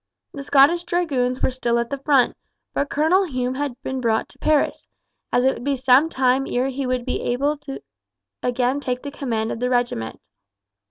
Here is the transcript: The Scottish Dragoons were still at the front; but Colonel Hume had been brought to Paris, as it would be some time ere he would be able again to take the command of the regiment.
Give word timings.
The 0.33 0.41
Scottish 0.41 0.83
Dragoons 0.85 1.43
were 1.43 1.51
still 1.51 1.77
at 1.77 1.91
the 1.91 1.99
front; 1.99 2.35
but 2.73 2.89
Colonel 2.89 3.23
Hume 3.25 3.53
had 3.53 3.79
been 3.83 4.01
brought 4.01 4.29
to 4.29 4.39
Paris, 4.39 4.87
as 5.31 5.45
it 5.45 5.53
would 5.53 5.63
be 5.63 5.75
some 5.75 6.09
time 6.09 6.47
ere 6.47 6.69
he 6.69 6.87
would 6.87 7.05
be 7.05 7.21
able 7.21 7.59
again 8.41 8.79
to 8.79 8.83
take 8.85 9.03
the 9.03 9.11
command 9.11 9.51
of 9.51 9.59
the 9.59 9.69
regiment. 9.69 10.19